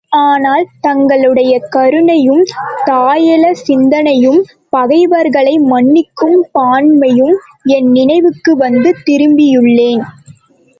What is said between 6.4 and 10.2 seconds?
பான்மையும் என் நினைவுக்கு வந்து, திரும்பியுள்ளேன்.